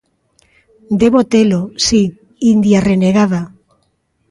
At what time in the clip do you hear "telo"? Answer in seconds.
1.33-1.59